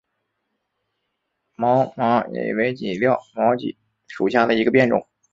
[1.55, 3.75] 毛麻楝为楝科麻楝
[4.07, 5.05] 属下的一个变种。